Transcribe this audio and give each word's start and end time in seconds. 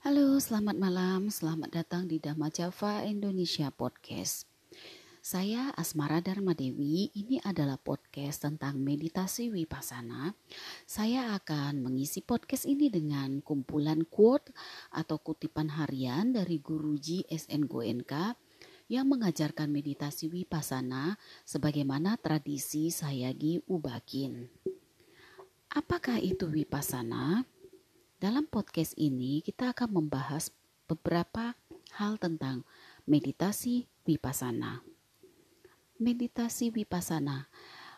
Halo, 0.00 0.40
selamat 0.40 0.80
malam. 0.80 1.28
Selamat 1.28 1.76
datang 1.76 2.08
di 2.08 2.16
Dhamma 2.16 2.48
Java 2.48 3.04
Indonesia 3.04 3.68
Podcast. 3.68 4.48
Saya 5.20 5.76
Asmara 5.76 6.24
Dharma 6.24 6.56
Dewi. 6.56 7.12
Ini 7.12 7.44
adalah 7.44 7.76
podcast 7.76 8.48
tentang 8.48 8.80
meditasi 8.80 9.52
vipassana. 9.52 10.32
Saya 10.88 11.36
akan 11.36 11.84
mengisi 11.84 12.24
podcast 12.24 12.64
ini 12.64 12.88
dengan 12.88 13.44
kumpulan 13.44 14.08
quote 14.08 14.56
atau 14.88 15.20
kutipan 15.20 15.68
harian 15.68 16.32
dari 16.32 16.56
Guruji 16.64 17.28
SN 17.28 17.68
Goenka 17.68 18.40
yang 18.88 19.04
mengajarkan 19.04 19.68
meditasi 19.68 20.32
vipassana 20.32 21.20
sebagaimana 21.44 22.16
tradisi 22.16 22.88
Sayagi 22.88 23.68
Ubakin. 23.68 24.48
Apakah 25.76 26.16
itu 26.24 26.48
vipassana? 26.48 27.44
Dalam 28.20 28.44
podcast 28.44 28.92
ini 29.00 29.40
kita 29.40 29.72
akan 29.72 29.96
membahas 29.96 30.52
beberapa 30.84 31.56
hal 31.96 32.20
tentang 32.20 32.68
meditasi 33.08 33.88
vipassana. 34.04 34.84
Meditasi 35.96 36.68
vipassana. 36.68 37.48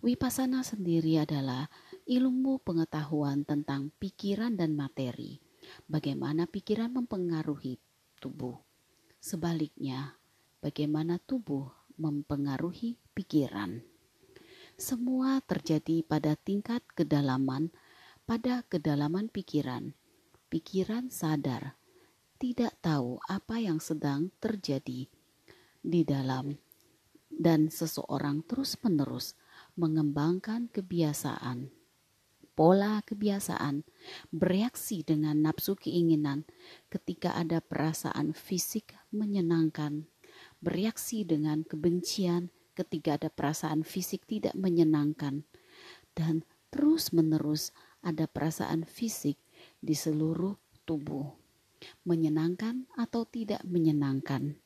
Vipassana 0.00 0.64
sendiri 0.64 1.20
adalah 1.20 1.68
ilmu 2.08 2.64
pengetahuan 2.64 3.44
tentang 3.44 3.92
pikiran 4.00 4.56
dan 4.56 4.72
materi. 4.72 5.36
Bagaimana 5.84 6.48
pikiran 6.48 6.96
mempengaruhi 6.96 7.76
tubuh. 8.16 8.56
Sebaliknya, 9.20 10.16
bagaimana 10.64 11.20
tubuh 11.20 11.68
mempengaruhi 12.00 12.96
pikiran. 13.12 13.84
Semua 14.80 15.44
terjadi 15.44 16.00
pada 16.08 16.40
tingkat 16.40 16.80
kedalaman, 16.96 17.68
pada 18.24 18.64
kedalaman 18.64 19.28
pikiran 19.28 19.92
pikiran 20.46 21.10
sadar, 21.10 21.74
tidak 22.38 22.78
tahu 22.84 23.18
apa 23.26 23.58
yang 23.58 23.82
sedang 23.82 24.30
terjadi 24.38 25.10
di 25.82 26.00
dalam, 26.06 26.58
dan 27.32 27.72
seseorang 27.72 28.46
terus-menerus 28.46 29.34
mengembangkan 29.74 30.68
kebiasaan, 30.70 31.70
pola 32.56 33.02
kebiasaan, 33.04 33.84
bereaksi 34.32 35.02
dengan 35.04 35.44
nafsu 35.44 35.76
keinginan 35.76 36.48
ketika 36.88 37.34
ada 37.36 37.60
perasaan 37.60 38.32
fisik 38.32 38.96
menyenangkan, 39.12 40.08
bereaksi 40.62 41.24
dengan 41.24 41.64
kebencian 41.64 42.52
ketika 42.76 43.16
ada 43.16 43.32
perasaan 43.32 43.82
fisik 43.82 44.28
tidak 44.28 44.52
menyenangkan, 44.52 45.48
dan 46.12 46.44
terus-menerus 46.68 47.72
ada 48.04 48.28
perasaan 48.28 48.84
fisik 48.84 49.40
di 49.78 49.94
seluruh 49.94 50.54
tubuh. 50.86 51.28
Menyenangkan 52.08 52.88
atau 52.96 53.28
tidak 53.28 53.62
menyenangkan. 53.68 54.56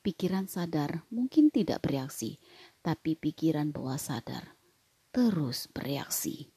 Pikiran 0.00 0.46
sadar 0.46 1.02
mungkin 1.10 1.50
tidak 1.50 1.82
bereaksi, 1.82 2.38
tapi 2.80 3.18
pikiran 3.18 3.74
bawah 3.74 3.98
sadar 3.98 4.56
terus 5.16 5.64
bereaksi. 5.72 6.52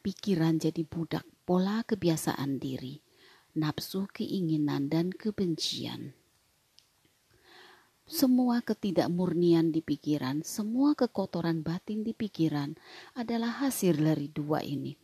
Pikiran 0.00 0.56
jadi 0.56 0.88
budak 0.88 1.28
pola 1.44 1.84
kebiasaan 1.84 2.56
diri, 2.56 3.04
nafsu 3.52 4.08
keinginan 4.08 4.88
dan 4.88 5.12
kebencian. 5.12 6.16
Semua 8.08 8.64
ketidakmurnian 8.64 9.68
di 9.68 9.84
pikiran, 9.84 10.40
semua 10.48 10.96
kekotoran 10.96 11.60
batin 11.60 12.00
di 12.00 12.16
pikiran 12.16 12.72
adalah 13.12 13.60
hasil 13.60 14.00
dari 14.00 14.32
dua 14.32 14.64
ini 14.64 14.96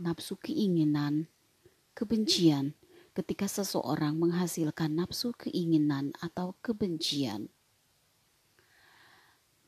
nafsu 0.00 0.38
keinginan, 0.38 1.26
kebencian 1.94 2.78
ketika 3.14 3.50
seseorang 3.50 4.14
menghasilkan 4.14 4.94
nafsu 4.94 5.34
keinginan 5.34 6.14
atau 6.22 6.54
kebencian. 6.62 7.50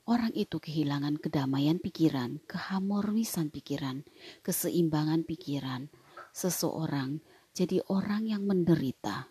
Orang 0.07 0.33
itu 0.33 0.57
kehilangan 0.57 1.19
kedamaian 1.19 1.77
pikiran, 1.77 2.41
keharmonisan 2.49 3.53
pikiran, 3.53 4.07
keseimbangan 4.43 5.23
pikiran. 5.27 5.91
Seseorang 6.31 7.19
jadi 7.51 7.83
orang 7.91 8.27
yang 8.27 8.47
menderita 8.47 9.27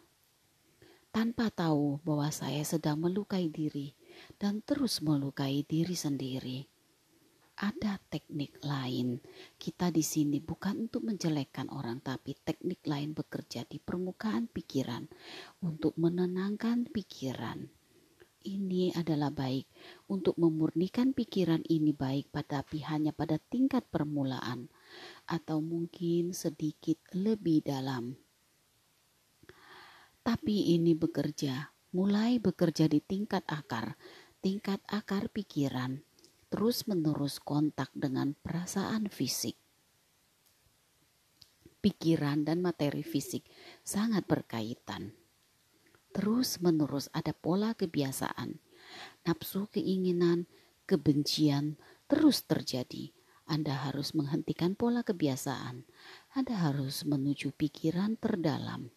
tanpa 1.11 1.51
tahu 1.51 1.99
bahwa 2.07 2.29
saya 2.31 2.63
sedang 2.63 3.03
melukai 3.03 3.51
diri 3.51 3.97
dan 4.39 4.63
terus 4.63 5.03
melukai 5.03 5.65
diri 5.65 5.97
sendiri 5.97 6.69
teknik 8.11 8.59
lain. 8.67 9.23
Kita 9.55 9.95
di 9.95 10.03
sini 10.03 10.43
bukan 10.43 10.91
untuk 10.91 11.07
menjelekkan 11.07 11.71
orang, 11.71 12.03
tapi 12.03 12.35
teknik 12.35 12.83
lain 12.85 13.15
bekerja 13.15 13.63
di 13.71 13.79
permukaan 13.79 14.51
pikiran 14.51 15.07
untuk 15.63 15.95
menenangkan 15.95 16.91
pikiran. 16.91 17.71
Ini 18.41 18.97
adalah 18.97 19.31
baik 19.31 19.69
untuk 20.11 20.35
memurnikan 20.41 21.15
pikiran 21.15 21.63
ini 21.71 21.95
baik 21.95 22.35
pada 22.35 22.67
hanya 22.91 23.13
pada 23.15 23.37
tingkat 23.37 23.85
permulaan 23.93 24.73
atau 25.29 25.63
mungkin 25.63 26.35
sedikit 26.35 26.99
lebih 27.15 27.63
dalam. 27.63 28.17
Tapi 30.25 30.73
ini 30.73 30.97
bekerja, 30.97 31.69
mulai 31.93 32.41
bekerja 32.41 32.89
di 32.89 33.05
tingkat 33.05 33.45
akar, 33.45 34.01
tingkat 34.41 34.81
akar 34.89 35.29
pikiran 35.29 36.01
terus-menerus 36.51 37.39
kontak 37.39 37.89
dengan 37.95 38.35
perasaan 38.35 39.07
fisik. 39.07 39.55
Pikiran 41.81 42.45
dan 42.45 42.61
materi 42.61 43.01
fisik 43.01 43.47
sangat 43.81 44.29
berkaitan. 44.29 45.17
Terus-menerus 46.11 47.09
ada 47.15 47.33
pola 47.33 47.73
kebiasaan, 47.73 48.59
nafsu 49.25 49.71
keinginan, 49.71 50.45
kebencian 50.85 51.79
terus 52.11 52.45
terjadi. 52.45 53.15
Anda 53.47 53.75
harus 53.87 54.15
menghentikan 54.15 54.75
pola 54.75 55.07
kebiasaan. 55.07 55.87
Anda 56.35 56.55
harus 56.55 57.03
menuju 57.07 57.55
pikiran 57.55 58.19
terdalam. 58.19 58.91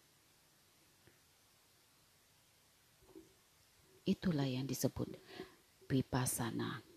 Itulah 4.04 4.46
yang 4.46 4.68
disebut 4.68 5.16
vipassana. 5.88 6.93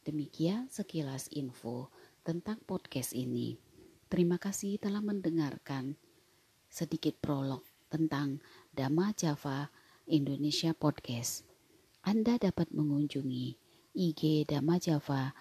Demikian 0.00 0.72
sekilas 0.72 1.28
info 1.28 1.92
tentang 2.24 2.56
podcast 2.64 3.12
ini. 3.12 3.60
Terima 4.08 4.40
kasih 4.40 4.80
telah 4.80 5.04
mendengarkan 5.04 6.00
sedikit 6.72 7.20
prolog 7.20 7.60
tentang 7.92 8.40
Dhamma 8.72 9.12
Java 9.12 9.68
Indonesia 10.08 10.72
Podcast. 10.72 11.44
Anda 12.00 12.40
dapat 12.40 12.72
mengunjungi 12.72 13.60
IG 13.92 14.48
Dhamma 14.48 14.80
Java 14.80 15.36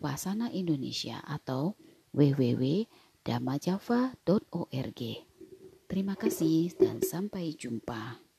Wasana 0.00 0.48
Indonesia 0.50 1.20
atau 1.22 1.76
www.damajava.org. 2.16 5.00
Terima 5.86 6.16
kasih 6.16 6.72
dan 6.80 7.04
sampai 7.04 7.52
jumpa. 7.52 8.31